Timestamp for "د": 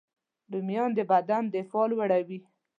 0.97-0.99